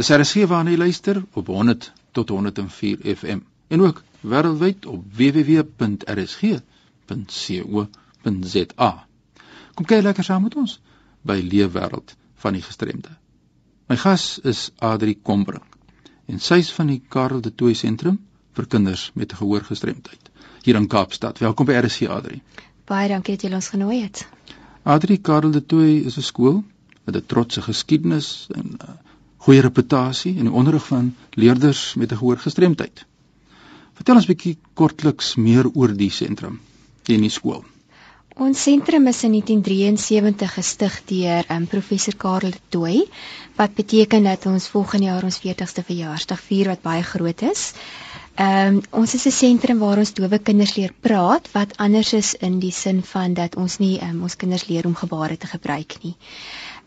Dis 0.00 0.08
RSG 0.08 0.46
waarna 0.48 0.72
jy 0.72 0.78
luister 0.80 1.18
op 1.36 1.46
100 1.52 1.92
tot 2.16 2.30
104 2.32 3.02
FM 3.16 3.40
en 3.68 3.80
ook 3.84 3.98
wêreldwyd 4.20 4.86
op 4.88 5.04
www.rsg.co.za. 5.16 5.90
Kom 9.74 9.84
kyk 9.90 10.02
lekker 10.06 10.24
saam 10.24 10.42
met 10.46 10.56
ons 10.56 10.80
by 11.20 11.36
Leefwêreld 11.44 12.14
van 12.44 12.56
die 12.56 12.64
gestremde. 12.64 13.12
My 13.92 13.96
gas 14.00 14.38
is 14.52 14.70
Adri 14.78 15.18
Kombrink 15.20 15.76
en 16.32 16.40
sy's 16.40 16.72
van 16.78 16.88
die 16.94 17.02
Karel 17.16 17.44
de 17.44 17.52
Tooy 17.52 17.76
sentrum 17.76 18.16
vir 18.56 18.66
kinders 18.76 19.10
met 19.12 19.36
gehoorgestremdheid 19.36 20.32
hier 20.64 20.80
in 20.80 20.88
Kaapstad. 20.88 21.44
Welkom 21.44 21.68
by 21.68 21.76
RSG 21.82 22.08
Adri. 22.08 22.40
Baie 22.88 23.12
dankie 23.12 23.36
dat 23.36 23.44
jy 23.44 23.52
ons 23.60 23.68
genooi 23.76 24.00
het. 24.00 24.24
Adri 24.96 25.20
Karel 25.20 25.52
de 25.52 25.60
Tooy 25.60 26.00
is 26.08 26.16
'n 26.16 26.24
skool 26.32 26.64
met 27.04 27.16
'n 27.16 27.26
trotse 27.26 27.60
geskiedenis 27.68 28.48
en 28.56 28.66
uh, 28.80 28.96
goeie 29.44 29.64
reputasie 29.64 30.34
in 30.36 30.48
die 30.48 30.56
onderrig 30.62 30.86
van 30.86 31.14
leerders 31.34 31.94
met 31.96 32.12
'n 32.12 32.20
gehoorgestremdheid. 32.22 33.04
Vertel 33.94 34.16
ons 34.16 34.26
'n 34.28 34.32
bietjie 34.32 34.56
kortliks 34.74 35.34
meer 35.36 35.66
oor 35.74 35.92
die 35.96 36.10
sentrum 36.10 36.60
en 37.08 37.20
die 37.20 37.30
skool. 37.30 37.64
Ons 38.40 38.62
sentrum 38.62 39.06
is 39.10 39.18
in 39.26 39.32
1973 39.36 40.52
gestig 40.54 40.94
deur 41.10 41.44
um, 41.52 41.66
professor 41.66 42.14
Karel 42.16 42.54
Tooi 42.68 43.02
wat 43.58 43.74
beteken 43.74 44.22
dat 44.24 44.46
ons 44.46 44.68
volgende 44.68 45.10
jaar 45.10 45.26
ons 45.28 45.40
40ste 45.42 45.84
verjaarsdag 45.84 46.40
vier 46.40 46.70
wat 46.72 46.82
baie 46.82 47.02
groot 47.02 47.42
is. 47.42 47.72
Ehm 48.40 48.78
um, 48.78 48.80
ons 49.02 49.14
is 49.14 49.26
'n 49.26 49.36
sentrum 49.40 49.78
waar 49.78 49.98
ons 49.98 50.14
dowe 50.14 50.38
kinders 50.38 50.76
leer 50.76 50.94
praat 51.00 51.52
wat 51.52 51.76
anders 51.76 52.12
is 52.12 52.34
in 52.34 52.60
die 52.60 52.72
sin 52.72 53.02
van 53.02 53.34
dat 53.34 53.56
ons 53.56 53.78
nie 53.78 53.98
um, 54.08 54.22
ons 54.22 54.36
kinders 54.36 54.66
leer 54.68 54.86
om 54.86 54.94
gebare 54.94 55.36
te 55.36 55.46
gebruik 55.46 55.98
nie. 56.02 56.16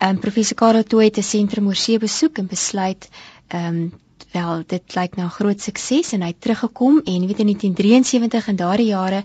Ehm 0.03 0.15
um, 0.15 0.19
professor 0.19 0.55
Karel 0.55 0.83
Tooi 0.83 1.05
het 1.05 1.17
'n 1.17 1.23
sentrum 1.23 1.67
oor 1.67 1.79
see 1.79 1.97
besoek 1.97 2.37
en 2.37 2.47
besluit 2.47 3.09
ehm 3.47 3.65
um, 3.65 3.93
wel 4.31 4.63
dit 4.67 4.95
lyk 4.95 5.15
nou 5.15 5.27
'n 5.27 5.37
groot 5.39 5.61
sukses 5.61 6.11
en 6.11 6.21
hy 6.21 6.27
het 6.27 6.41
teruggekom 6.41 6.97
en 7.03 7.27
weet 7.27 7.39
in 7.43 7.49
1973 7.51 8.47
en 8.47 8.55
daardie 8.55 8.87
jare 8.87 9.23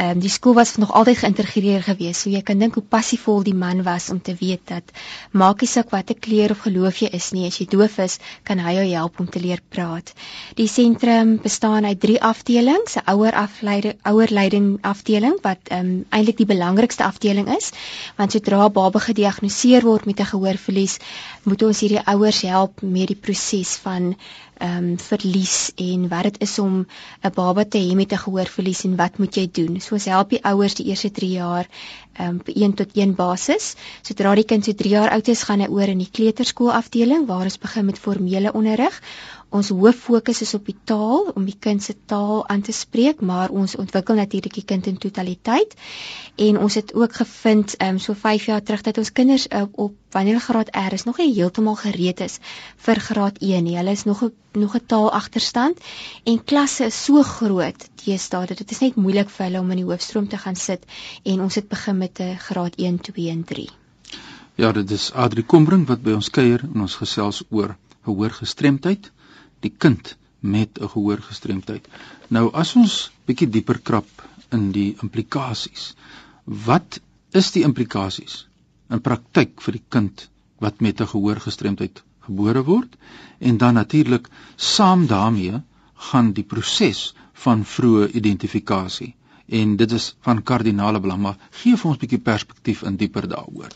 Ehm 0.00 0.16
um, 0.16 0.20
die 0.24 0.30
skool 0.32 0.54
was 0.56 0.76
nog 0.80 0.92
altyd 0.96 1.18
geïntegreer 1.20 1.82
gewees. 1.84 2.22
So 2.22 2.30
jy 2.32 2.40
kan 2.48 2.60
dink 2.62 2.78
hoe 2.78 2.84
passievol 2.94 3.42
die 3.44 3.56
man 3.62 3.82
was 3.84 4.08
om 4.08 4.20
te 4.24 4.32
weet 4.38 4.62
dat 4.70 4.94
maak 5.42 5.60
nie 5.60 5.68
saak 5.68 5.90
watter 5.92 6.16
kleur 6.26 6.54
of 6.54 6.62
geloof 6.64 7.02
jy 7.02 7.10
is 7.18 7.26
nie, 7.36 7.44
as 7.50 7.58
jy 7.60 7.66
doof 7.68 7.98
is, 8.06 8.16
kan 8.48 8.62
hy 8.64 8.72
jou 8.78 8.86
help 8.94 9.20
om 9.20 9.28
te 9.28 9.42
leer 9.44 9.60
praat. 9.68 10.14
Die 10.56 10.68
sentrum 10.72 11.36
bestaan 11.44 11.84
uit 11.84 12.00
3 12.00 12.16
afdelings, 12.30 12.96
'n 12.96 13.12
ouer 13.12 13.36
afleiding, 13.42 13.98
ouer 14.12 14.32
leiding 14.40 14.70
afdeling 14.94 15.36
wat 15.44 15.68
ehm 15.68 15.90
um, 15.90 16.04
eintlik 16.08 16.40
die 16.40 16.48
belangrikste 16.54 17.04
afdeling 17.04 17.52
is, 17.56 17.70
want 18.16 18.32
sodra 18.32 18.64
'n 18.68 18.72
baba 18.72 19.04
gediagnoseer 19.10 19.84
word 19.84 20.06
met 20.06 20.20
'n 20.20 20.32
gehoorverlies, 20.32 20.96
moet 21.44 21.62
ons 21.62 21.80
hierdie 21.80 22.06
ouers 22.06 22.40
help 22.40 22.80
met 22.80 23.12
die 23.12 23.20
proses 23.20 23.76
van 23.84 24.14
ehm 24.60 24.90
um, 24.90 24.98
verlies 24.98 25.72
en 25.80 26.08
wat 26.08 26.26
dit 26.28 26.40
is 26.46 26.58
om 26.58 26.74
'n 27.24 27.32
baba 27.34 27.64
te 27.64 27.78
hê 27.78 27.94
met 27.96 28.12
'n 28.12 28.24
gehoorverlies 28.24 28.84
en 28.84 28.96
wat 28.96 29.18
moet 29.18 29.34
jy 29.34 29.48
doen? 29.52 29.80
So 29.80 29.94
ons 29.94 30.04
help 30.04 30.30
die 30.30 30.44
ouers 30.44 30.74
die 30.74 30.86
eerste 30.86 31.10
3 31.10 31.30
jaar 31.30 31.66
ehm 32.12 32.28
um, 32.28 32.40
op 32.40 32.48
1 32.48 32.74
tot 32.74 32.92
1 32.92 33.14
basis. 33.14 33.74
Sodra 34.02 34.34
die 34.34 34.44
kind 34.44 34.64
so 34.64 34.72
3 34.72 34.90
jaar 34.90 35.10
oud 35.10 35.28
is, 35.28 35.42
gaan 35.42 35.60
hy 35.60 35.68
oor 35.68 35.88
in 35.88 35.98
die 35.98 36.10
kleuterskool 36.12 36.72
afdeling 36.72 37.26
waar 37.26 37.44
ons 37.44 37.58
begin 37.58 37.84
met 37.84 37.98
formele 37.98 38.52
onderrig 38.52 39.00
Ons 39.50 39.68
hoof 39.74 39.96
fokus 40.06 40.40
is 40.44 40.54
op 40.54 40.66
die 40.66 40.76
taal 40.84 41.30
om 41.34 41.44
die 41.44 41.56
kind 41.58 41.82
se 41.82 41.94
taal 42.06 42.44
aan 42.48 42.60
te 42.62 42.72
spreek, 42.72 43.20
maar 43.20 43.50
ons 43.50 43.74
ontwikkel 43.76 44.14
natuurlik 44.14 44.54
die 44.54 44.64
kind 44.64 44.86
in 44.86 44.98
totaliteit. 45.02 45.74
En 46.36 46.58
ons 46.58 46.74
het 46.78 46.94
ook 46.94 47.16
gevind 47.18 47.74
um, 47.82 47.98
so 47.98 48.14
5 48.14 48.46
jaar 48.46 48.62
terug 48.62 48.84
dat 48.86 48.98
ons 48.98 49.12
kinders 49.12 49.48
op, 49.48 49.72
op 49.74 49.96
wanneer 50.14 50.40
graad 50.40 50.70
R 50.76 50.94
is 50.94 51.04
nog 51.04 51.18
nie 51.18 51.32
heeltemal 51.34 51.74
gereed 51.74 52.20
is 52.20 52.38
vir 52.76 53.02
graad 53.08 53.42
1 53.42 53.66
nie. 53.66 53.76
Hulle 53.76 53.90
is 53.90 54.04
nog 54.04 54.22
'n 54.22 54.32
nog 54.52 54.74
'n 54.76 54.86
taal 54.86 55.10
agterstand 55.12 55.78
en 56.24 56.44
klasse 56.44 56.84
is 56.84 57.04
so 57.04 57.22
groot 57.22 57.88
teenoor 58.04 58.46
dat 58.46 58.58
dit 58.58 58.70
is 58.70 58.80
net 58.80 58.94
moeilik 58.94 59.30
vir 59.30 59.44
hulle 59.46 59.60
om 59.60 59.70
in 59.70 59.82
die 59.82 59.90
hoofstroom 59.90 60.28
te 60.28 60.38
gaan 60.38 60.56
sit 60.56 60.84
en 61.22 61.40
ons 61.40 61.54
het 61.54 61.68
begin 61.68 61.98
met 61.98 62.20
'n 62.20 62.36
graad 62.36 62.74
1, 62.76 63.00
2 63.00 63.28
en 63.28 63.44
3. 63.44 63.68
Ja, 64.54 64.72
dit 64.72 64.90
is 64.90 65.12
Adri 65.12 65.42
Kombrink 65.42 65.88
wat 65.88 66.02
by 66.02 66.12
ons 66.12 66.30
kuier 66.30 66.60
en 66.74 66.80
ons 66.80 66.94
gesels 66.94 67.42
oor 67.50 67.76
gehoorgestremdheid 68.04 69.10
die 69.60 69.72
kind 69.84 70.16
met 70.40 70.78
'n 70.80 70.88
gehoorgestremdheid. 70.88 71.88
Nou 72.28 72.50
as 72.52 72.74
ons 72.76 73.10
bietjie 73.26 73.48
dieper 73.48 73.78
krap 73.78 74.08
in 74.50 74.72
die 74.72 74.96
implikasies. 75.02 75.94
Wat 76.44 77.00
is 77.32 77.50
die 77.54 77.62
implikasies 77.62 78.46
in 78.90 79.00
praktyk 79.00 79.60
vir 79.60 79.72
die 79.78 79.84
kind 79.88 80.28
wat 80.58 80.80
met 80.80 81.00
'n 81.00 81.06
gehoorgestremdheid 81.12 82.02
gebore 82.26 82.62
word 82.64 82.96
en 83.38 83.56
dan 83.58 83.74
natuurlik 83.74 84.28
saam 84.56 85.06
daarmee 85.06 85.62
gaan 86.10 86.32
die 86.32 86.44
proses 86.44 87.14
van 87.32 87.64
vroeë 87.64 88.10
identifikasie 88.20 89.14
en 89.60 89.76
dit 89.76 89.92
is 89.92 90.14
van 90.26 90.42
kardinale 90.42 91.00
belang 91.00 91.22
maar 91.22 91.38
gee 91.62 91.76
vir 91.76 91.90
ons 91.90 91.96
'n 91.98 92.00
bietjie 92.04 92.24
perspektief 92.30 92.82
in 92.82 92.96
dieper 92.96 93.28
daaroor. 93.28 93.70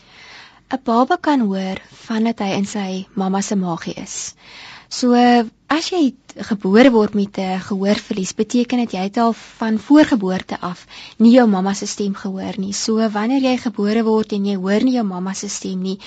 'n 0.73 0.79
Baba 0.83 1.17
kan 1.21 1.39
hoor 1.39 1.81
vandat 2.07 2.39
hy 2.39 2.51
in 2.59 2.65
sy 2.65 3.05
mamma 3.13 3.41
se 3.41 3.55
maagie 3.55 3.93
is. 3.93 4.35
So 4.95 5.11
as 5.75 5.87
jy 5.91 6.03
gebore 6.49 6.91
word 6.93 7.15
met 7.19 7.37
'n 7.43 7.59
gehoorverlies, 7.67 8.33
beteken 8.41 8.83
dit 8.83 8.93
jy 8.95 9.03
het 9.07 9.17
al 9.17 9.33
van 9.33 9.79
voorgeboorte 9.87 10.59
af 10.61 10.85
nie 11.17 11.33
jou 11.37 11.47
mamma 11.47 11.73
se 11.73 11.87
stem 11.93 12.13
gehoor 12.15 12.55
nie. 12.63 12.73
So 12.73 13.09
wanneer 13.17 13.41
jy 13.41 13.57
gebore 13.57 14.03
word 14.03 14.31
en 14.37 14.45
jy 14.45 14.55
hoor 14.55 14.83
nie 14.87 14.95
jou 14.95 15.03
mamma 15.03 15.33
se 15.33 15.49
stem 15.49 15.81
nie, 15.81 15.97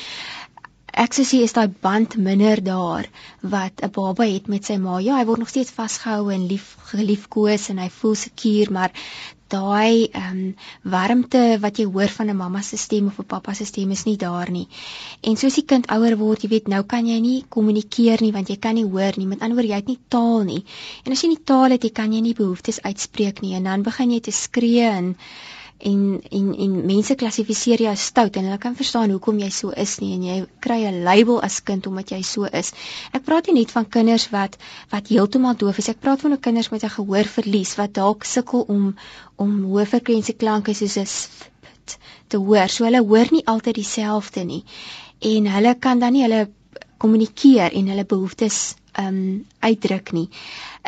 ek 1.04 1.14
sê 1.14 1.42
is 1.46 1.52
daai 1.52 1.68
band 1.68 2.16
minder 2.16 2.62
daar 2.64 3.10
wat 3.54 3.82
'n 3.82 3.92
baba 3.98 4.24
het 4.24 4.48
met 4.48 4.64
sy 4.64 4.76
ma. 4.76 4.98
Ja, 4.98 5.18
hy 5.18 5.24
word 5.24 5.38
nog 5.38 5.52
steeds 5.52 5.70
vasgehou 5.70 6.32
en 6.32 6.46
lief 6.46 6.76
geliefkoes 6.92 7.68
en 7.68 7.78
hy 7.78 7.90
voel 8.00 8.14
seker, 8.14 8.72
maar 8.72 8.92
daai 9.52 10.08
ehm 10.12 10.38
um, 10.38 10.54
warmte 10.94 11.40
wat 11.62 11.78
jy 11.80 11.86
hoor 11.88 12.12
van 12.16 12.30
'n 12.30 12.36
mamma 12.36 12.62
se 12.62 12.76
stem 12.76 13.06
of 13.06 13.18
'n 13.18 13.26
pappa 13.32 13.54
se 13.54 13.64
stem 13.64 13.90
is 13.90 14.04
nie 14.04 14.16
daar 14.16 14.50
nie. 14.50 14.68
En 15.20 15.36
soos 15.36 15.54
die 15.54 15.64
kind 15.64 15.86
ouer 15.90 16.16
word, 16.16 16.42
jy 16.42 16.48
weet, 16.48 16.68
nou 16.68 16.82
kan 16.82 17.06
jy 17.06 17.20
nie 17.20 17.44
kommunikeer 17.48 18.22
nie 18.22 18.32
want 18.32 18.48
jy 18.48 18.56
kan 18.56 18.74
nie 18.74 18.84
hoor 18.84 19.12
nie. 19.16 19.26
Met 19.26 19.40
ander 19.40 19.56
woorde, 19.56 19.72
jy 19.72 19.80
het 19.80 19.86
nie 19.86 20.00
taal 20.08 20.42
nie. 20.44 20.64
En 21.04 21.12
as 21.12 21.22
jy 21.22 21.28
nie 21.28 21.44
taal 21.44 21.70
het, 21.70 21.82
jy 21.84 21.90
kan 21.90 22.12
jy 22.12 22.20
nie 22.20 22.34
behoeftes 22.34 22.82
uitspreek 22.82 23.40
nie 23.42 23.54
en 23.54 23.64
dan 23.64 23.82
begin 23.82 24.10
jy 24.10 24.20
te 24.20 24.32
skree 24.32 24.88
en 24.88 25.16
en 25.78 26.20
en 26.30 26.54
en 26.64 26.86
mense 26.86 27.14
klassifiseer 27.14 27.82
jou 27.84 27.90
as 27.92 28.06
stout 28.10 28.36
en 28.36 28.44
hulle 28.48 28.58
kan 28.58 28.74
verstaan 28.78 29.12
hoekom 29.14 29.38
jy 29.38 29.50
so 29.54 29.70
is 29.70 29.98
nie 30.02 30.12
en 30.16 30.24
jy 30.26 30.38
kry 30.64 30.78
'n 30.88 31.04
label 31.04 31.40
as 31.48 31.60
kind 31.62 31.86
omdat 31.86 32.10
jy 32.10 32.22
so 32.22 32.44
is. 32.60 32.72
Ek 33.12 33.24
praat 33.24 33.46
nie 33.46 33.54
net 33.60 33.70
van 33.70 33.86
kinders 33.88 34.28
wat 34.30 34.58
wat 34.90 35.08
heeltemal 35.08 35.54
doof 35.54 35.78
is. 35.78 35.88
Ek 35.88 36.00
praat 36.00 36.20
van 36.20 36.38
kinders 36.40 36.70
met 36.70 36.82
'n 36.84 36.96
gehoorverlies 36.98 37.76
wat 37.76 37.94
dalk 37.94 38.24
sukkel 38.24 38.64
om 38.68 38.96
om 39.36 39.62
hoë 39.70 39.86
frekwensie 39.86 40.34
klanke 40.34 40.74
soos 40.74 40.96
'n 40.96 41.06
te 42.28 42.36
hoor. 42.36 42.68
So 42.68 42.84
hulle 42.84 43.02
hoor 43.02 43.28
nie 43.30 43.46
altyd 43.46 43.74
dieselfde 43.74 44.44
nie. 44.44 44.64
En 45.20 45.46
hulle 45.46 45.74
kan 45.78 45.98
dan 45.98 46.12
nie 46.12 46.22
hulle 46.22 46.48
kommunikeer 46.98 47.72
en 47.72 47.86
hulle 47.86 48.04
behoeftes 48.04 48.74
um, 49.00 49.46
uitdruk 49.60 50.12
nie. 50.12 50.28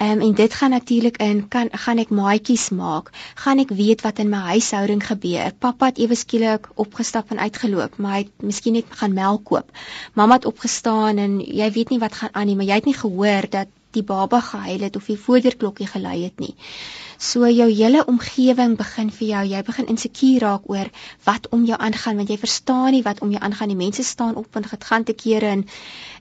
Um, 0.00 0.20
en 0.20 0.34
dit 0.34 0.54
gaan 0.54 0.70
natuurlik 0.70 1.16
in 1.22 1.42
kan 1.48 1.68
gaan 1.72 1.98
ek 2.02 2.12
maatjies 2.14 2.68
maak. 2.74 3.10
Gaan 3.42 3.62
ek 3.62 3.74
weet 3.76 4.04
wat 4.06 4.18
in 4.22 4.30
my 4.32 4.42
huishouding 4.52 5.02
gebeur. 5.06 5.52
Pappa 5.58 5.90
het 5.90 5.98
ewe 5.98 6.14
skielik 6.18 6.68
opgestap 6.74 7.30
en 7.30 7.42
uitgeloop, 7.42 7.96
maar 7.96 8.18
hy 8.18 8.22
het 8.26 8.46
miskien 8.52 8.78
net 8.78 8.96
gaan 9.02 9.16
melk 9.16 9.44
koop. 9.50 9.70
Mamma 10.14 10.40
het 10.40 10.48
opgestaan 10.50 11.18
en 11.18 11.38
jy 11.40 11.70
weet 11.74 11.90
nie 11.94 12.00
wat 12.02 12.16
gaan 12.22 12.34
aan 12.34 12.50
nie, 12.50 12.56
maar 12.56 12.70
jy 12.70 12.80
het 12.80 12.90
nie 12.90 12.98
gehoor 12.98 13.50
dat 13.50 13.68
die 13.90 14.06
baba 14.06 14.40
gehuil 14.40 14.86
het 14.86 14.96
of 14.96 15.06
die 15.10 15.18
voederklokkie 15.18 15.86
gelui 15.90 16.22
het 16.22 16.38
nie. 16.38 16.54
So 17.20 17.44
jou 17.52 17.68
hele 17.68 18.00
omgewing 18.08 18.78
begin 18.80 19.10
vir 19.12 19.26
jou, 19.28 19.40
jy 19.52 19.58
begin 19.64 19.88
insekuur 19.92 20.40
raak 20.40 20.68
oor 20.72 20.88
wat 21.26 21.50
om 21.52 21.66
jou 21.68 21.76
aangaan 21.76 22.16
want 22.16 22.30
jy 22.32 22.38
verstaan 22.40 22.94
nie 22.96 23.02
wat 23.04 23.20
om 23.20 23.34
jou 23.34 23.42
aangaan 23.44 23.68
nie. 23.68 23.76
Mense 23.76 24.04
staan 24.08 24.38
op 24.40 24.56
en 24.56 24.64
gaan 24.64 25.04
te 25.04 25.12
kere 25.12 25.50
en 25.56 25.66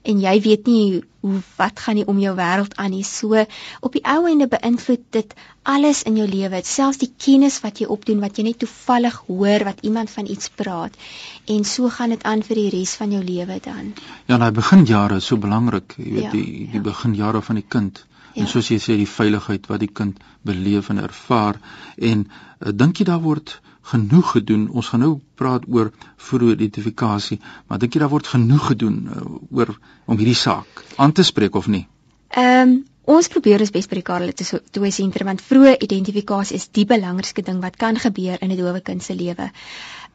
en 0.04 0.20
jy 0.20 0.34
weet 0.44 0.68
nie 0.68 1.00
hoe 1.24 1.40
wat 1.56 1.80
gaan 1.84 1.96
nie 1.96 2.04
om 2.08 2.20
jou 2.20 2.34
wêreld 2.36 2.76
aan 2.76 2.92
nie. 2.92 3.04
So 3.04 3.46
op 3.80 3.96
die 3.96 4.04
ou 4.04 4.26
ende 4.28 4.48
beïnvloed 4.52 5.06
dit 5.16 5.32
alles 5.62 6.02
in 6.02 6.20
jou 6.20 6.28
lewe, 6.28 6.60
selfs 6.64 7.00
die 7.00 7.10
kennis 7.16 7.60
wat 7.64 7.80
jy 7.80 7.88
opdoen 7.88 8.20
wat 8.20 8.36
jy 8.36 8.44
net 8.50 8.60
toevallig 8.60 9.16
hoor 9.28 9.64
wat 9.70 9.80
iemand 9.80 10.12
van 10.12 10.28
iets 10.28 10.52
praat. 10.52 11.00
En 11.48 11.64
so 11.64 11.88
gaan 11.88 12.12
dit 12.12 12.28
aan 12.28 12.44
vir 12.44 12.60
die 12.60 12.68
res 12.76 12.94
van 13.00 13.16
jou 13.16 13.24
lewe 13.24 13.56
dan. 13.64 13.94
Ja, 14.28 14.36
daai 14.36 14.52
beginjare 14.52 15.16
is 15.24 15.32
so 15.32 15.40
belangrik, 15.40 15.96
jy 15.96 16.12
weet 16.12 16.28
ja, 16.28 16.36
die 16.36 16.68
die 16.76 16.80
ja. 16.80 16.86
beginjare 16.92 17.40
van 17.48 17.60
die 17.64 17.68
kind. 17.68 18.04
Ja. 18.34 18.42
En 18.42 18.48
soos 18.48 18.68
jy 18.70 18.78
sê 18.78 18.96
die 18.98 19.08
veiligheid 19.08 19.66
wat 19.70 19.82
die 19.82 19.90
kind 19.90 20.20
beleef 20.46 20.90
en 20.90 21.02
ervaar 21.02 21.58
en 21.96 22.26
uh, 22.26 22.70
dink 22.72 23.00
jy 23.00 23.08
daar 23.08 23.22
word 23.24 23.56
genoeg 23.90 24.34
gedoen. 24.36 24.68
Ons 24.70 24.92
gaan 24.92 25.02
nou 25.04 25.14
praat 25.40 25.64
oor 25.68 25.90
vroeë 26.28 26.54
identifikasie, 26.58 27.40
maar 27.66 27.80
dink 27.82 27.96
jy 27.96 28.04
daar 28.04 28.12
word 28.12 28.30
genoeg 28.30 28.70
gedoen 28.72 29.00
uh, 29.08 29.24
oor 29.50 29.74
om 30.06 30.20
hierdie 30.20 30.38
saak 30.38 30.84
aan 30.96 31.12
te 31.16 31.26
spreek 31.26 31.58
of 31.58 31.66
nie? 31.66 31.86
Ehm 32.30 32.68
um, 32.68 32.78
ons 33.10 33.26
probeer 33.26 33.58
ons 33.64 33.72
bes 33.74 33.88
by 33.90 33.96
die 33.98 34.06
Karel 34.06 34.30
toe 34.36 34.90
sentrum 34.94 35.26
want 35.26 35.40
vroeë 35.42 35.72
identifikasie 35.82 36.54
is 36.60 36.68
die 36.70 36.84
belangrikste 36.86 37.42
ding 37.42 37.58
wat 37.64 37.74
kan 37.80 37.98
gebeur 37.98 38.38
in 38.38 38.52
'n 38.52 38.56
dowe 38.56 38.80
kind 38.80 39.02
se 39.02 39.14
lewe. 39.14 39.50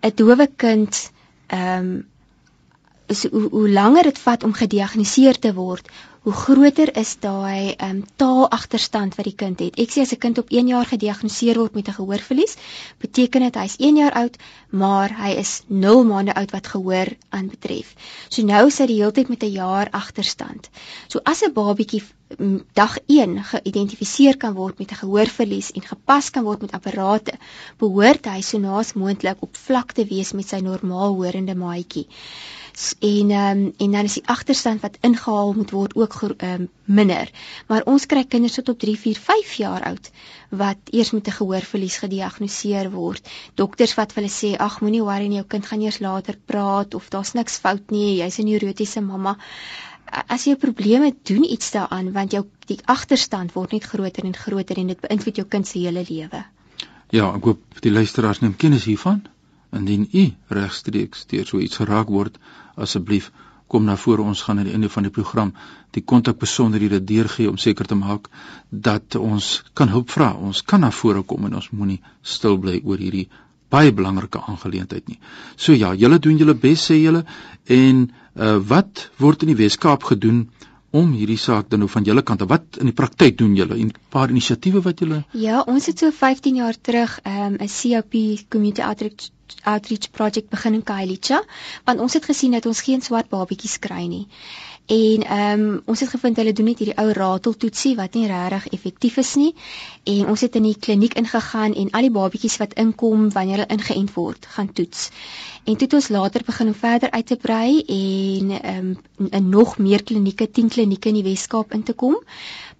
'n 0.01 0.11
Dowe 0.15 0.47
kind 0.55 1.11
ehm 1.47 1.79
um, 1.79 2.05
so, 3.07 3.29
hoe, 3.29 3.49
hoe 3.49 3.69
langer 3.69 4.03
dit 4.03 4.19
vat 4.19 4.43
om 4.43 4.53
gediagnoseer 4.53 5.39
te 5.39 5.53
word, 5.53 5.89
hoe 6.25 6.33
groter 6.33 6.89
is 6.97 7.11
daai 7.21 7.75
um, 7.85 7.99
taalagterstand 8.17 9.13
wat 9.13 9.27
die 9.29 9.35
kind 9.37 9.59
het. 9.61 9.75
Ek 9.77 9.91
sê 9.93 10.01
as 10.01 10.13
'n 10.13 10.17
kind 10.23 10.39
op 10.41 10.49
1 10.49 10.71
jaar 10.73 10.87
gediagnoseer 10.89 11.59
word 11.61 11.75
met 11.77 11.87
'n 11.87 11.97
gehoorverlies, 11.99 12.57
beteken 12.97 13.41
dit 13.45 13.55
hy's 13.55 13.75
1 13.77 13.97
jaar 13.97 14.11
oud, 14.11 14.37
maar 14.69 15.13
hy 15.13 15.35
is 15.37 15.61
0 15.67 16.03
maande 16.03 16.33
oud 16.33 16.51
wat 16.51 16.67
gehoor 16.67 17.13
aanbetref. 17.29 17.93
So 18.29 18.41
nou 18.41 18.71
sit 18.71 18.89
hy 18.89 18.95
heeltyd 18.95 19.29
met 19.29 19.43
'n 19.43 19.51
jaar 19.51 19.87
agterstand. 19.91 20.69
So 21.07 21.19
as 21.23 21.43
'n 21.43 21.53
babietjie 21.53 22.03
dag 22.73 22.97
1 23.05 23.43
geïdentifiseer 23.43 24.37
kan 24.37 24.53
word 24.53 24.79
met 24.79 24.91
'n 24.91 25.01
gehoorverlies 25.05 25.71
en 25.71 25.81
gepas 25.81 26.29
kan 26.31 26.43
word 26.43 26.61
met 26.61 26.71
apparate, 26.71 27.33
behoort 27.77 28.25
hy 28.25 28.41
so 28.41 28.57
naas 28.57 28.93
moontlik 28.93 29.37
op 29.41 29.55
vlak 29.55 29.91
te 29.91 30.05
wees 30.05 30.33
met 30.33 30.47
sy 30.47 30.57
normaal 30.57 31.13
horende 31.13 31.55
maatjie 31.55 32.07
en 32.99 33.31
um, 33.31 33.73
en 33.77 33.91
dan 33.91 34.03
is 34.03 34.13
die 34.13 34.27
agterstand 34.27 34.81
wat 34.81 34.97
ingehaal 35.01 35.53
moet 35.53 35.71
word 35.71 35.95
ook 35.95 36.15
um, 36.21 36.67
minder. 36.85 37.29
Maar 37.67 37.85
ons 37.87 38.05
kry 38.05 38.25
kinders 38.27 38.57
tot 38.59 38.69
op 38.69 38.79
3, 38.79 38.95
4, 38.99 39.19
5 39.27 39.53
jaar 39.61 39.83
oud 39.91 40.09
wat 40.49 40.91
eers 40.91 41.11
met 41.11 41.27
'n 41.27 41.37
gehoorverlies 41.37 41.97
gediagnoseer 41.97 42.91
word. 42.91 43.29
Dokters 43.55 43.95
wat 43.95 44.13
hulle 44.13 44.29
sê, 44.29 44.55
"Ag, 44.57 44.81
moenie 44.81 45.03
worry 45.03 45.27
nie, 45.27 45.39
jou 45.39 45.47
kind 45.47 45.65
gaan 45.65 45.81
eers 45.81 45.99
later 45.99 46.37
praat 46.45 46.93
of 46.93 47.09
daar's 47.09 47.33
niks 47.33 47.57
fout 47.57 47.91
nie, 47.91 48.17
jy's 48.17 48.39
'n 48.39 48.45
neurotiese 48.45 49.01
mamma." 49.01 49.37
As 50.27 50.43
jy 50.45 50.55
probleme 50.55 51.15
doen 51.23 51.43
iets 51.43 51.71
daaraan 51.71 52.11
want 52.11 52.31
jou 52.31 52.45
die 52.65 52.79
agterstand 52.85 53.53
word 53.53 53.71
net 53.71 53.83
groter 53.83 54.23
en 54.23 54.35
groter 54.35 54.77
en 54.77 54.87
dit 54.87 54.99
beïnvloed 54.99 55.35
jou 55.35 55.47
kind 55.47 55.67
se 55.67 55.79
hele 55.79 56.05
lewe. 56.09 56.45
Ja, 57.09 57.35
ek 57.35 57.43
hoop 57.43 57.61
die 57.79 57.91
luisteraars 57.91 58.39
neem 58.39 58.55
kennis 58.55 58.85
hiervan. 58.85 59.25
Indien 59.75 60.07
u 60.13 60.25
regstreeks 60.59 61.25
deur 61.31 61.45
so 61.45 61.59
iets 61.59 61.81
geraak 61.81 62.07
word, 62.07 62.39
asseblief 62.75 63.31
kom 63.67 63.85
na 63.85 63.95
vore 63.97 64.21
ons 64.21 64.41
gaan 64.45 64.59
aan 64.59 64.69
die 64.69 64.75
einde 64.77 64.89
van 64.93 65.07
die 65.07 65.13
program 65.13 65.51
die 65.95 66.03
kontak 66.03 66.37
besonderhede 66.41 66.99
deurgee 67.11 67.49
om 67.49 67.57
seker 67.57 67.87
te 67.89 67.95
maak 67.95 68.29
dat 68.69 69.15
ons 69.15 69.63
kan 69.73 69.89
hulp 69.89 70.11
vra. 70.13 70.33
Ons 70.35 70.61
kan 70.61 70.83
na 70.85 70.91
vore 70.91 71.23
kom 71.23 71.47
en 71.47 71.57
ons 71.61 71.71
moenie 71.71 72.01
stil 72.21 72.59
bly 72.61 72.81
oor 72.83 73.01
hierdie 73.01 73.27
baie 73.73 73.91
belangrike 73.95 74.39
aangeleentheid 74.39 75.09
nie. 75.09 75.17
So 75.57 75.73
ja, 75.73 75.93
julle 75.93 76.19
doen 76.19 76.37
julle 76.37 76.55
bes 76.67 76.85
sê 76.91 76.99
julle 77.01 77.25
en 77.79 78.05
uh, 78.05 78.57
wat 78.69 79.09
word 79.19 79.43
in 79.43 79.53
die 79.53 79.59
Weskaap 79.63 80.05
gedoen 80.11 80.45
om 80.95 81.11
hierdie 81.17 81.39
saak 81.41 81.71
dan 81.71 81.81
nou 81.83 81.89
van 81.91 82.05
julle 82.07 82.23
kant 82.23 82.43
af 82.45 82.51
wat 82.51 82.77
in 82.79 82.91
die 82.91 82.95
praktyk 82.95 83.39
doen 83.39 83.55
julle 83.57 83.75
en 83.81 83.89
paar 84.13 84.31
inisiatiewe 84.31 84.83
wat 84.85 85.01
julle 85.03 85.23
Ja, 85.33 85.63
ons 85.67 85.89
het 85.91 86.03
so 86.03 86.11
15 86.11 86.61
jaar 86.61 86.77
terug 86.89 87.17
'n 87.25 87.57
um, 87.59 87.73
COP 87.79 88.13
community 88.49 88.81
outreach 88.81 89.31
outreach 89.63 90.11
project 90.11 90.49
begin 90.49 90.73
in 90.73 90.83
Kailicha 90.83 91.41
want 91.83 91.99
ons 91.99 92.13
het 92.13 92.25
gesien 92.25 92.51
dat 92.51 92.65
ons 92.65 92.81
geen 92.81 93.01
swart 93.01 93.29
babatjies 93.29 93.79
kry 93.79 94.05
nie. 94.07 94.25
En 94.85 95.23
ehm 95.23 95.59
um, 95.61 95.81
ons 95.85 95.99
het 95.99 96.09
gevind 96.09 96.37
hulle 96.37 96.53
doen 96.53 96.67
net 96.69 96.77
hierdie 96.81 96.97
ou 97.01 97.09
rateltoetsie 97.17 97.95
wat 97.97 98.13
nie 98.13 98.27
regtig 98.29 98.67
effektief 98.77 99.15
is 99.17 99.31
nie. 99.41 99.53
En 100.03 100.27
ons 100.29 100.41
het 100.45 100.55
in 100.59 100.67
die 100.67 100.75
kliniek 100.77 101.15
ingegaan 101.17 101.73
en 101.73 101.89
al 101.89 102.05
die 102.05 102.11
babatjies 102.13 102.57
wat 102.61 102.75
inkom 102.83 103.31
wanneer 103.33 103.63
hulle 103.63 103.73
ingeënt 103.77 104.13
word, 104.13 104.45
gaan 104.45 104.69
toets. 104.73 105.09
En 105.65 105.73
toe 105.73 105.87
het 105.87 105.93
ons 105.97 106.09
later 106.13 106.45
begin 106.45 106.67
om 106.67 106.77
verder 106.83 107.11
uit 107.11 107.25
te 107.25 107.35
brei 107.47 107.81
en 107.81 108.51
ehm 108.61 108.93
um, 109.17 109.29
in 109.31 109.49
nog 109.49 109.77
meer 109.77 110.03
klinieke, 110.03 110.51
10 110.51 110.69
klinieke 110.69 111.09
in 111.09 111.17
die 111.21 111.23
Wes-Kaap 111.31 111.73
in 111.73 111.83
te 111.83 111.93
kom. 111.93 112.19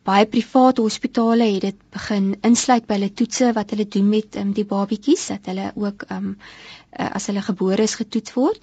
Baie 0.05 0.25
private 0.29 0.83
hospitale 0.85 1.47
het 1.49 1.61
dit 1.65 1.77
begin 1.95 2.25
insluit 2.45 2.85
by 2.85 2.97
hulle 2.99 3.11
toetse 3.21 3.47
wat 3.57 3.71
hulle 3.73 3.87
doen 3.95 4.09
met 4.09 4.35
um, 4.41 4.51
die 4.53 4.65
babatjies 4.69 5.23
dat 5.31 5.49
hulle 5.49 5.71
ook 5.81 6.05
um, 6.13 6.27
uh, 6.35 7.09
as 7.17 7.25
hulle 7.31 7.41
gebore 7.47 7.87
is 7.89 7.97
getoets 8.01 8.35
word. 8.37 8.59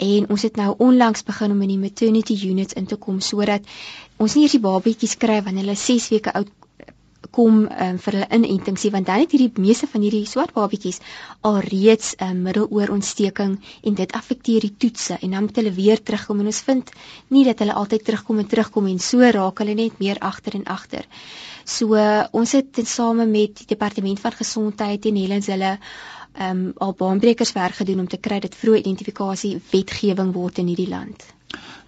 En 0.00 0.28
ons 0.32 0.46
het 0.48 0.56
nou 0.56 0.70
onlangs 0.88 1.26
begin 1.28 1.52
om 1.52 1.60
in 1.66 1.74
die 1.74 1.82
maternity 1.82 2.38
units 2.48 2.78
in 2.80 2.88
te 2.88 2.96
kom 2.96 3.20
sodat 3.20 3.68
ons 4.16 4.34
nie 4.38 4.46
eers 4.46 4.56
die 4.56 4.64
babatjies 4.64 5.18
kry 5.20 5.42
wanneer 5.42 5.66
hulle 5.68 5.80
6 5.84 6.08
weke 6.14 6.32
oud 6.40 6.52
kom 7.36 7.64
um, 7.68 7.98
vir 8.04 8.16
hulle 8.16 8.28
inentingsie 8.38 8.90
want 8.94 9.08
dan 9.10 9.22
het 9.22 9.34
hierdie 9.34 9.62
meeste 9.62 9.88
van 9.92 10.04
hierdie 10.06 10.24
swart 10.28 10.54
babatjies 10.56 11.00
alreeds 11.50 12.14
'n 12.16 12.30
um, 12.30 12.42
middeloorontsteking 12.46 13.56
en 13.90 13.98
dit 14.00 14.12
affekteer 14.20 14.66
die 14.66 14.74
toetse 14.84 15.18
en 15.20 15.36
dan 15.36 15.46
moet 15.48 15.60
hulle 15.60 15.74
weer 15.80 16.02
terugkom 16.02 16.40
en 16.40 16.50
ons 16.52 16.62
vind 16.68 16.92
nie 17.36 17.44
dat 17.44 17.60
hulle 17.60 17.78
altyd 17.82 18.04
terugkom 18.04 18.38
en 18.38 18.48
terugkom 18.54 18.86
en 18.92 18.98
so 18.98 19.30
raak 19.38 19.58
hulle 19.58 19.74
net 19.74 19.98
meer 19.98 20.18
agter 20.18 20.54
en 20.54 20.64
agter. 20.64 21.04
So 21.64 21.96
uh, 21.96 22.24
ons 22.32 22.52
het 22.52 22.72
tesame 22.72 23.26
met 23.26 23.56
die 23.60 23.70
departement 23.74 24.20
van 24.20 24.32
gesondheid 24.32 25.06
en 25.06 25.16
Helens 25.16 25.46
hulle 25.46 25.78
ehm 26.36 26.50
um, 26.50 26.72
al 26.84 26.92
baanbrekers 26.92 27.52
werk 27.52 27.74
gedoen 27.80 28.00
om 28.00 28.08
te 28.08 28.20
kry 28.20 28.40
dat 28.40 28.54
vroeë 28.54 28.82
identifikasie 28.82 29.56
wetgewing 29.72 30.32
word 30.32 30.58
in 30.58 30.68
hierdie 30.72 30.88
land. 30.88 31.24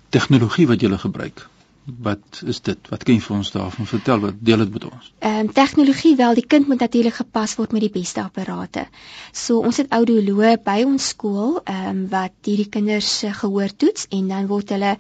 Tegnologie 0.09 0.67
wat 0.67 0.81
jy 0.81 0.97
gebruik. 0.99 1.49
Wat 1.96 2.43
is 2.44 2.61
dit? 2.61 2.88
Wat 2.93 3.02
kan 3.02 3.17
jy 3.17 3.20
vir 3.25 3.37
ons 3.38 3.50
daarvan 3.55 3.87
vertel? 3.88 4.20
Wat 4.20 4.40
deel 4.44 4.61
dit 4.64 4.73
met 4.76 4.85
ons? 4.90 5.06
Ehm 5.25 5.46
um, 5.46 5.52
tegnologie 5.56 6.17
wel, 6.17 6.35
die 6.37 6.46
kind 6.46 6.69
moet 6.69 6.82
natuurlik 6.85 7.17
gepas 7.17 7.55
word 7.56 7.73
met 7.73 7.87
die 7.87 7.93
beste 7.94 8.20
apparate. 8.23 8.85
So 9.32 9.62
ons 9.64 9.81
het 9.81 9.94
audioloë 9.96 10.58
by 10.67 10.82
ons 10.85 11.08
skool 11.14 11.61
ehm 11.62 11.88
um, 11.93 12.02
wat 12.12 12.50
hierdie 12.50 12.69
kinders 12.76 13.08
se 13.23 13.32
gehoor 13.40 13.73
toets 13.85 14.06
en 14.19 14.29
dan 14.29 14.50
word 14.52 14.75
hulle 14.76 14.96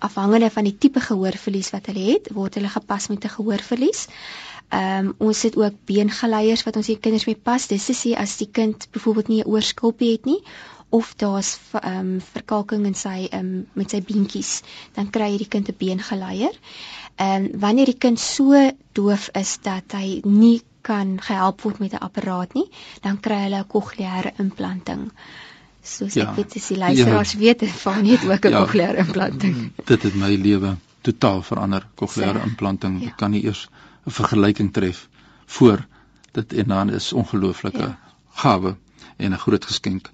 afhangende 0.00 0.50
van 0.50 0.64
die 0.64 0.76
tipe 0.78 1.00
gehoorverlies 1.04 1.72
wat 1.76 1.92
hulle 1.92 2.06
het, 2.08 2.32
word 2.32 2.56
hulle 2.56 2.72
gepas 2.72 3.10
met 3.12 3.24
'n 3.24 3.36
gehoorverlies. 3.36 4.08
Ehm 4.70 5.12
um, 5.12 5.14
ons 5.28 5.42
het 5.42 5.56
ook 5.60 5.76
beengeleiers 5.84 6.64
wat 6.64 6.76
ons 6.76 6.86
die 6.86 6.98
kinders 6.98 7.26
mee 7.26 7.36
pas. 7.36 7.68
Dis 7.68 7.84
te 7.92 7.96
sê 8.02 8.16
as 8.16 8.38
die 8.40 8.50
kind 8.50 8.88
byvoorbeeld 8.92 9.28
nie 9.28 9.42
'n 9.44 9.50
oorskulpie 9.50 10.12
het 10.12 10.24
nie 10.24 10.40
of 10.90 11.14
daar's 11.16 11.58
ehm 11.72 11.98
um, 11.98 12.20
verkalking 12.20 12.86
in 12.86 12.94
sy 12.94 13.28
ehm 13.30 13.46
um, 13.46 13.66
met 13.72 13.90
sy 13.90 14.00
beentjies, 14.02 14.62
dan 14.94 15.10
kry 15.10 15.30
hierdie 15.30 15.48
kind 15.48 15.68
'n 15.68 15.78
beengeleier. 15.78 16.56
Ehm 17.16 17.44
um, 17.44 17.60
wanneer 17.60 17.86
die 17.86 17.98
kind 17.98 18.20
so 18.20 18.70
doof 18.92 19.28
is 19.32 19.58
dat 19.62 19.92
hy 19.92 20.20
nie 20.24 20.60
kan 20.80 21.20
gehelp 21.20 21.62
word 21.62 21.78
met 21.78 21.92
'n 21.92 22.04
apparaat 22.08 22.54
nie, 22.54 22.68
dan 23.02 23.20
kry 23.20 23.42
hulle 23.44 23.60
'n 23.62 23.66
kokleaire 23.66 24.32
implanting. 24.38 25.10
Soos 25.82 26.14
ja, 26.14 26.28
ek 26.28 26.36
weet 26.36 26.56
as 26.56 26.68
die 26.68 26.78
luisteraars 26.78 27.32
ja, 27.32 27.38
weet, 27.38 27.64
van 27.70 28.04
het 28.04 28.24
ook 28.24 28.44
'n 28.44 28.50
ja, 28.50 28.64
kokleaire 28.64 28.98
implanting. 28.98 29.72
Dit 29.84 30.02
het 30.02 30.14
my 30.14 30.34
lewe 30.34 30.76
totaal 31.00 31.42
verander. 31.42 31.86
Kokleaire 31.94 32.42
implanting 32.42 33.02
ja. 33.02 33.10
kan 33.16 33.30
nie 33.30 33.44
eers 33.44 33.68
'n 34.06 34.10
vergelyking 34.10 34.72
tref 34.72 35.08
voor 35.46 35.86
dit 36.32 36.52
en 36.52 36.66
dan 36.66 36.90
is 36.90 37.12
ongelooflike 37.12 37.78
ja. 37.78 37.98
gawe 38.30 38.76
en 39.16 39.32
'n 39.32 39.38
groot 39.38 39.64
geskenk 39.64 40.10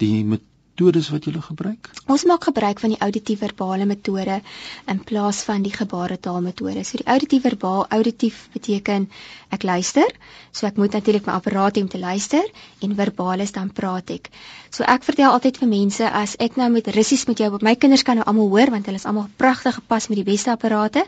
die 0.00 0.24
metodes 0.24 1.10
wat 1.12 1.26
jy 1.28 1.34
gebruik? 1.44 1.90
Ons 2.08 2.24
maak 2.28 2.46
gebruik 2.48 2.80
van 2.80 2.94
die 2.94 3.00
auditief 3.04 3.42
verbale 3.44 3.84
metode 3.84 4.40
in 4.88 5.02
plaas 5.04 5.42
van 5.44 5.62
die 5.66 5.72
gebaretaal 5.74 6.40
metode 6.44 6.84
so 6.88 7.00
die 7.00 7.08
auditief 7.14 7.44
verbaal 7.44 7.84
auditief 7.98 8.46
beteken 8.54 9.08
ek 9.52 9.66
luister. 9.68 10.08
So 10.52 10.66
ek 10.66 10.80
moet 10.80 10.96
natuurlik 10.96 11.26
my 11.28 11.36
apparaat 11.36 11.76
hê 11.76 11.84
om 11.84 11.92
te 11.92 12.00
luister 12.00 12.48
en 12.80 12.96
verbaal 12.96 13.44
is 13.44 13.52
dan 13.52 13.70
praat 13.76 14.10
ek. 14.16 14.32
So 14.70 14.88
ek 14.88 15.04
vertel 15.04 15.30
altyd 15.30 15.60
vir 15.60 15.72
mense 15.74 16.10
as 16.24 16.36
ek 16.40 16.56
nou 16.56 16.70
met 16.72 16.88
russies 16.96 17.26
met 17.28 17.44
jou 17.44 17.52
my 17.60 17.76
kinders 17.76 18.06
kan 18.06 18.20
nou 18.20 18.26
almal 18.26 18.48
hoor 18.54 18.72
want 18.72 18.88
hulle 18.88 19.02
is 19.02 19.08
almal 19.08 19.28
pragtig 19.36 19.76
gepas 19.82 20.08
met 20.08 20.22
die 20.22 20.28
beste 20.32 20.54
apparate 20.54 21.04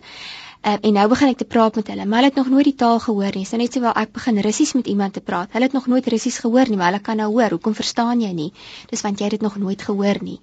Um, 0.62 0.76
en 0.78 0.92
nou 0.94 1.08
begin 1.10 1.32
ek 1.32 1.40
te 1.40 1.46
praat 1.50 1.74
met 1.74 1.88
hulle, 1.90 2.04
maar 2.06 2.20
hulle 2.20 2.28
het 2.30 2.36
nog 2.38 2.48
nooit 2.52 2.68
die 2.68 2.76
taal 2.78 3.00
gehoor 3.02 3.34
nie. 3.34 3.42
So 3.50 3.58
net 3.58 3.74
sowel 3.74 3.96
ek 3.98 4.12
begin 4.14 4.36
Russies 4.46 4.72
met 4.78 4.86
iemand 4.86 5.16
te 5.16 5.20
praat. 5.20 5.48
Hulle 5.50 5.66
het 5.66 5.72
nog 5.74 5.88
nooit 5.90 6.06
Russies 6.14 6.38
gehoor 6.38 6.70
nie, 6.70 6.78
maar 6.78 6.92
hulle 6.92 7.00
kan 7.02 7.18
nou 7.18 7.26
hoor. 7.32 7.56
Hoekom 7.56 7.74
verstaan 7.74 8.22
jy 8.22 8.30
nie? 8.36 8.52
Dis 8.92 9.02
want 9.02 9.18
jy 9.18 9.26
het 9.26 9.34
dit 9.34 9.42
nog 9.42 9.56
nooit 9.58 9.82
gehoor 9.82 10.20
nie. 10.22 10.36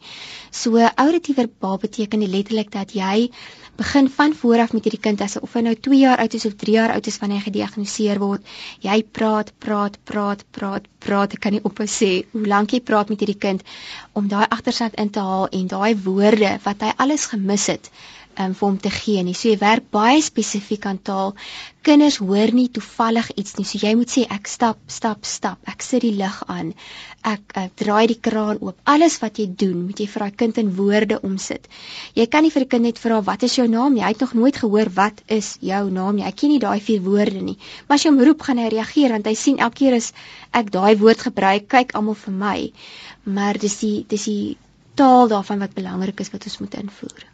So 0.51 0.75
auditief 0.75 1.39
verbaal 1.39 1.79
beteken 1.85 2.27
letterlik 2.33 2.67
dat 2.75 2.91
jy 2.97 3.29
begin 3.79 4.11
van 4.17 4.35
vooraf 4.35 4.75
met 4.75 4.83
hierdie 4.89 4.99
kind 5.07 5.23
as 5.23 5.37
of 5.39 5.55
hy 5.55 5.63
nou 5.69 5.75
2 5.87 6.01
jaar 6.01 6.19
oud 6.19 6.35
is 6.35 6.45
of 6.51 6.59
3 6.65 6.75
jaar 6.75 6.97
oud 6.97 7.07
is 7.07 7.21
wanneer 7.23 7.39
hy 7.39 7.47
gediagnoseer 7.47 8.19
word. 8.19 8.43
Jy 8.83 8.99
praat, 9.07 9.55
praat, 9.63 9.95
praat, 10.03 10.43
praat, 10.51 10.91
praat. 10.99 11.39
Ek 11.39 11.47
kan 11.47 11.55
nie 11.55 11.63
ophou 11.63 11.87
sê 11.87 12.11
hoe 12.35 12.43
lank 12.43 12.75
jy 12.75 12.83
praat 12.83 13.07
met 13.07 13.23
hierdie 13.23 13.39
kind 13.39 13.63
om 14.11 14.27
daai 14.27 14.49
agterstand 14.51 14.99
in 14.99 15.15
te 15.15 15.23
haal 15.23 15.47
en 15.47 15.67
daai 15.71 15.95
woorde 15.95 16.57
wat 16.67 16.83
hy 16.83 16.95
alles 17.07 17.31
gemis 17.31 17.71
het 17.71 17.93
um, 18.39 18.53
vir 18.55 18.67
hom 18.67 18.77
te 18.79 18.91
gee 18.93 19.23
nie. 19.25 19.35
So 19.37 19.49
jy 19.51 19.59
werk 19.61 19.89
baie 19.93 20.21
spesifiek 20.23 20.85
aan 20.89 20.99
taal. 21.03 21.35
Kinders 21.85 22.19
hoor 22.23 22.51
nie 22.55 22.67
toevallig 22.75 23.29
iets 23.39 23.57
nie. 23.57 23.65
So 23.67 23.79
jy 23.81 23.93
moet 23.99 24.11
sê 24.13 24.25
ek 24.31 24.47
stap, 24.51 24.79
stap, 24.91 25.27
stap. 25.27 25.59
Ek 25.69 25.83
sit 25.85 26.03
die 26.05 26.13
lig 26.15 26.37
aan. 26.51 26.73
Ek, 27.27 27.43
ek 27.59 27.73
draai 27.81 28.07
die 28.11 28.19
kraan 28.23 28.61
oop. 28.63 28.77
Alles 28.87 29.17
wat 29.23 29.39
jy 29.41 29.49
doen, 29.63 29.85
moet 29.87 29.99
jy 29.99 30.07
vir 30.11 30.25
daai 30.25 30.37
kind 30.43 30.61
in 30.63 30.71
woorde 30.77 31.19
omsit. 31.27 31.67
Jy 32.15 32.27
kan 32.31 32.43
nie 32.43 32.53
vir 32.55 32.63
'n 32.63 32.71
kind 32.75 32.87
net 32.87 33.01
vra 33.03 33.19
wat 33.31 33.43
is 33.43 33.57
jou 33.59 33.67
naam 33.67 33.93
nie. 33.93 34.03
Hy 34.03 34.13
het 34.15 34.23
nog 34.25 34.33
nooit 34.33 34.55
gehoor 34.55 34.89
wat 34.95 35.21
is 35.27 35.57
jou 35.61 35.83
naam 35.91 36.15
nie. 36.15 36.23
Hy 36.23 36.31
ken 36.31 36.49
nie 36.49 36.59
daai 36.59 36.79
vier 36.79 37.01
woorde 37.01 37.41
nie. 37.41 37.57
Maar 37.87 37.95
as 37.95 38.05
jy 38.05 38.11
hom 38.11 38.23
roep, 38.23 38.41
gaan 38.41 38.57
hy 38.57 38.69
reageer 38.69 39.11
want 39.11 39.27
hy 39.27 39.35
sien 39.35 39.59
elke 39.59 39.75
keer 39.79 39.95
as 39.95 40.13
ek 40.53 40.71
daai 40.71 40.95
woord 40.97 41.19
gebruik, 41.19 41.67
kyk 41.67 41.95
almal 41.95 42.15
vir 42.15 42.33
my. 42.33 42.71
Maar 43.25 43.57
dis 43.57 43.79
die 43.79 44.05
dis 44.07 44.25
die 44.25 44.57
taal 44.95 45.27
daarvan 45.27 45.59
wat 45.59 45.75
belangrik 45.75 46.19
is 46.19 46.31
wat 46.31 46.43
ons 46.43 46.59
moet 46.59 46.73
invoer. 46.75 47.28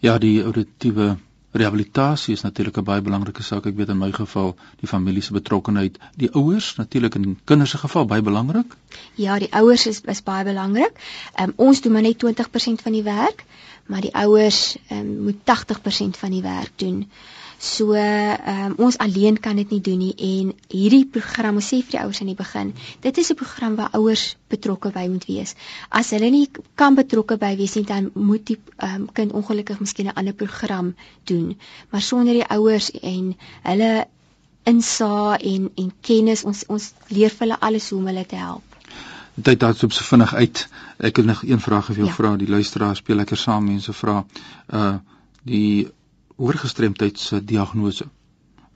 Ja, 0.00 0.18
die 0.18 0.42
auditiewe 0.42 1.16
rehabilitasie 1.52 2.34
is 2.34 2.42
natuurlik 2.42 2.76
'n 2.78 2.84
baie 2.84 3.02
belangrike 3.02 3.42
saak. 3.42 3.66
Ek 3.66 3.76
weet 3.76 3.88
in 3.88 3.98
my 3.98 4.12
geval 4.12 4.56
die 4.80 4.88
familie 4.88 5.22
se 5.22 5.32
betrokkenheid, 5.32 5.98
die 6.16 6.30
ouers 6.32 6.76
natuurlik 6.76 7.14
in 7.14 7.38
kinders 7.44 7.70
se 7.70 7.78
geval 7.78 8.06
baie 8.06 8.22
belangrik. 8.22 8.76
Ja, 9.14 9.38
die 9.38 9.52
ouers 9.52 9.86
is 9.86 10.00
is 10.00 10.22
baie 10.22 10.44
belangrik. 10.44 10.92
Um, 11.40 11.52
ons 11.56 11.80
doen 11.80 11.92
maar 11.92 12.02
net 12.02 12.24
20% 12.24 12.82
van 12.82 12.92
die 12.92 13.02
werk, 13.02 13.44
maar 13.86 14.00
die 14.00 14.14
ouers 14.14 14.76
um, 14.90 15.22
moet 15.22 15.36
80% 15.44 16.16
van 16.18 16.30
die 16.30 16.42
werk 16.42 16.72
doen. 16.76 17.10
So 17.60 17.92
um, 17.92 18.74
ons 18.80 18.96
alleen 19.04 19.36
kan 19.36 19.58
dit 19.60 19.68
nie 19.68 19.80
doen 19.84 19.98
nie 20.00 20.14
en 20.16 20.52
hierdie 20.72 21.04
program 21.12 21.58
ons 21.60 21.66
sê 21.68 21.82
vir 21.84 21.92
die 21.92 21.98
ouers 22.00 22.20
aan 22.22 22.30
die 22.30 22.38
begin, 22.38 22.70
dit 23.04 23.18
is 23.20 23.30
'n 23.30 23.36
program 23.36 23.76
waar 23.76 23.90
ouers 23.98 24.36
betrokke 24.48 24.88
by 24.94 25.04
moet 25.12 25.26
wees. 25.28 25.52
As 25.90 26.10
hulle 26.16 26.30
nie 26.30 26.48
kan 26.74 26.96
betrokke 26.96 27.36
by 27.36 27.56
wees 27.60 27.76
nie, 27.76 27.84
dan 27.84 28.10
moet 28.14 28.46
die 28.46 28.56
um, 28.78 29.10
kind 29.12 29.32
ongelukkig 29.32 29.80
miskien 29.80 30.08
'n 30.08 30.16
ander 30.16 30.32
program 30.32 30.94
doen. 31.24 31.58
Maar 31.90 32.00
sonder 32.00 32.32
die 32.32 32.48
ouers 32.48 32.90
en 32.90 33.36
hulle 33.62 34.06
insa 34.64 35.36
en 35.36 35.70
en 35.76 35.92
kennis 36.00 36.44
ons 36.44 36.64
ons 36.66 36.92
leer 37.08 37.30
vir 37.30 37.46
hulle 37.46 37.60
alles 37.60 37.90
hoe 37.90 37.98
om 37.98 38.06
hulle 38.06 38.26
te 38.26 38.36
help. 38.36 38.64
Dit 39.34 39.60
het 39.60 39.84
op 39.84 39.92
so 39.92 40.04
vinnig 40.04 40.34
uit. 40.34 40.68
Ek 40.98 41.16
het 41.16 41.26
nog 41.26 41.44
een 41.44 41.60
vraag 41.60 41.86
vir 41.86 41.96
jou 41.96 42.06
ja. 42.06 42.14
vra. 42.14 42.36
Die 42.36 42.48
luisteraar 42.48 42.96
speel 42.96 43.16
lekker 43.16 43.36
saam 43.36 43.64
mense 43.64 43.92
vra. 43.92 44.24
Uh 44.72 44.96
die 45.42 45.88
oorgestremdheid 46.40 47.18
se 47.18 47.44
diagnose. 47.44 48.08